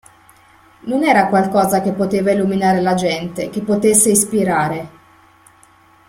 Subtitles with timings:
[0.85, 4.89] Non era qualcosa che poteva illuminare la gente, che potesse ispirare.